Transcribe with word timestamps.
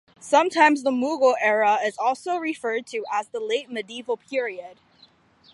Sometimes, 0.19 0.81
the 0.81 0.89
Mughal 0.89 1.35
era 1.39 1.77
is 1.85 1.95
also 1.95 2.37
referred 2.37 2.87
to 2.87 3.05
as 3.13 3.27
the 3.27 3.39
'late 3.39 3.69
medieval' 3.69 4.17
period. 4.17 4.79